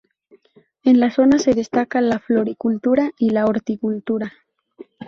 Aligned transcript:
En 0.81 0.99
la 0.99 1.11
zona 1.11 1.37
se 1.37 1.53
destaca 1.53 2.01
la 2.01 2.17
floricultura 2.17 3.11
y 3.19 3.29
la 3.29 3.45
horticultura. 3.45 4.33